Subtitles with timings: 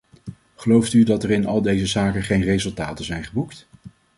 [0.55, 3.67] Gelooft u dat er in al deze zaken geen resultaten zijn geboekt?